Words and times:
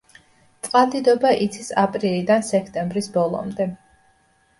წყალდიდობა 0.67 1.33
იცის 1.45 1.69
აპრილიდან 1.81 2.45
სექტემბრის 2.47 3.11
ბოლომდე. 3.19 3.69